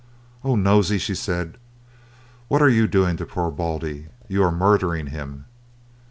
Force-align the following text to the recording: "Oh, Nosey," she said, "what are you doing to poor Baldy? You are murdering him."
"Oh, 0.43 0.55
Nosey," 0.55 0.97
she 0.97 1.13
said, 1.13 1.57
"what 2.47 2.59
are 2.59 2.67
you 2.69 2.87
doing 2.87 3.17
to 3.17 3.25
poor 3.27 3.51
Baldy? 3.51 4.07
You 4.27 4.41
are 4.41 4.51
murdering 4.51 5.05
him." 5.13 5.45